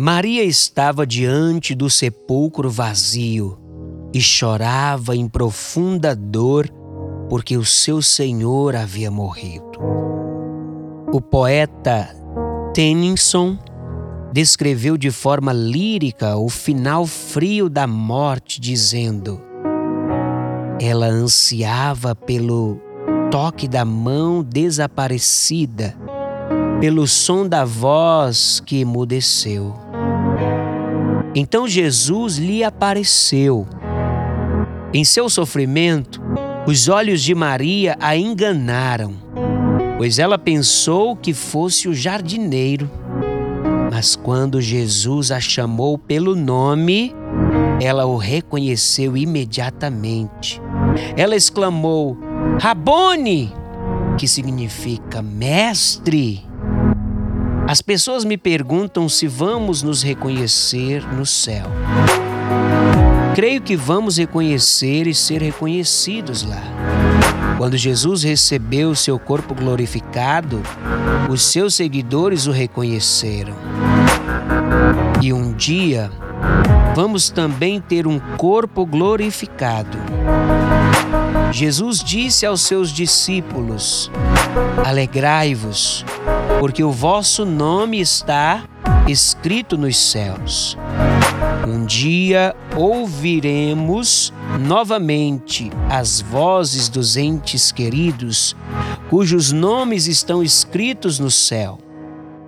[0.00, 3.58] Maria estava diante do sepulcro vazio
[4.14, 6.68] e chorava em profunda dor
[7.28, 9.66] porque o seu Senhor havia morrido.
[11.12, 12.14] O poeta
[12.72, 13.58] Tennyson
[14.32, 19.42] descreveu de forma lírica o final frio da morte, dizendo:
[20.80, 22.80] Ela ansiava pelo
[23.32, 25.96] toque da mão desaparecida,
[26.80, 29.74] pelo som da voz que emudeceu.
[31.34, 33.66] Então Jesus lhe apareceu.
[34.92, 36.20] Em seu sofrimento,
[36.66, 39.14] os olhos de Maria a enganaram,
[39.96, 42.90] pois ela pensou que fosse o jardineiro.
[43.90, 47.14] Mas quando Jesus a chamou pelo nome,
[47.80, 50.60] ela o reconheceu imediatamente.
[51.16, 52.16] Ela exclamou:
[52.60, 53.52] Rabone,
[54.16, 56.47] que significa mestre.
[57.68, 61.66] As pessoas me perguntam se vamos nos reconhecer no céu.
[63.34, 66.62] Creio que vamos reconhecer e ser reconhecidos lá.
[67.58, 70.62] Quando Jesus recebeu seu corpo glorificado,
[71.28, 73.52] os seus seguidores o reconheceram.
[75.20, 76.10] E um dia,
[76.96, 79.98] vamos também ter um corpo glorificado.
[81.52, 84.10] Jesus disse aos seus discípulos:
[84.86, 86.02] Alegrai-vos,
[86.60, 88.64] porque o vosso nome está
[89.06, 90.76] escrito nos céus.
[91.66, 98.56] Um dia ouviremos novamente as vozes dos entes queridos,
[99.08, 101.78] cujos nomes estão escritos no céu,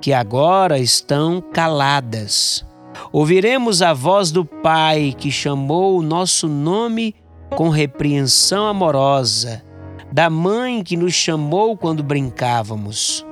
[0.00, 2.64] que agora estão caladas.
[3.12, 7.14] Ouviremos a voz do Pai que chamou o nosso nome
[7.54, 9.62] com repreensão amorosa,
[10.10, 13.24] da mãe que nos chamou quando brincávamos.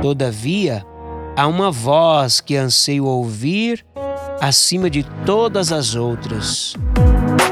[0.00, 0.84] Todavia,
[1.36, 3.84] há uma voz que anseio ouvir
[4.40, 6.74] acima de todas as outras.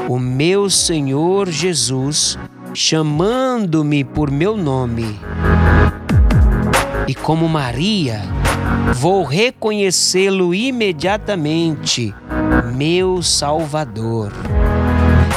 [0.07, 2.39] O meu Senhor Jesus
[2.73, 5.19] chamando-me por meu nome.
[7.07, 8.21] E como Maria,
[8.93, 12.15] vou reconhecê-lo imediatamente,
[12.73, 14.31] meu Salvador.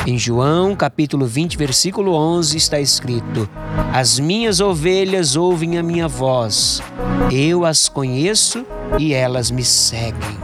[0.06, 3.48] Em João, capítulo 20, versículo 11, está escrito:
[3.92, 6.82] As minhas ovelhas ouvem a minha voz,
[7.30, 8.64] eu as conheço
[8.98, 10.38] e elas me seguem.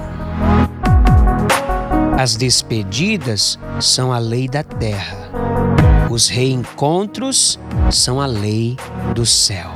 [2.18, 5.30] As despedidas são a lei da terra,
[6.10, 7.58] os reencontros
[7.90, 8.76] são a lei
[9.14, 9.70] do céu.